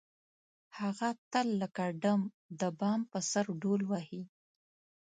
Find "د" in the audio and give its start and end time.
2.59-2.61